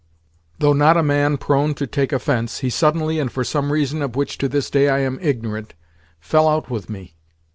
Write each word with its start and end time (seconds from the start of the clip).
Though 0.57 0.73
not 0.73 0.97
a 0.97 1.03
man 1.03 1.37
prone 1.37 1.75
to 1.75 1.85
take 1.85 2.11
offence, 2.11 2.61
he 2.61 2.71
suddenly, 2.71 3.19
and 3.19 3.31
for 3.31 3.43
some 3.43 3.71
reason 3.71 4.01
of 4.01 4.15
which 4.15 4.39
to 4.39 4.49
this 4.49 4.71
day 4.71 4.89
I 4.89 4.97
am 5.01 5.19
ignorant, 5.21 5.75
fell 6.19 6.47
out 6.47 6.71
with 6.71 6.89
me. 6.89 7.17